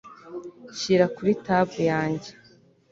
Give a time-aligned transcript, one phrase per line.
[0.79, 2.29] Shyira kuri tab yanjye